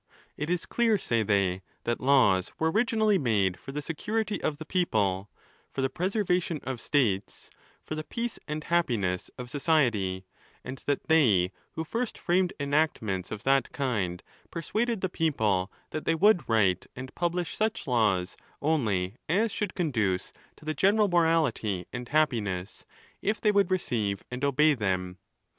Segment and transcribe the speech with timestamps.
[0.35, 4.65] It is clear, say they, that laws were originally made for the security of the
[4.65, 5.29] people,
[5.71, 7.51] for the preservation of states,
[7.83, 10.25] for the peace and happiness of society;
[10.63, 16.05] and that they who first framed enactments of that kind, per suaded the people that
[16.05, 21.85] they would write and publish such laws only as should conduce to the general morality
[21.93, 22.85] and hap piness,
[23.21, 25.19] if they would receive and obey them.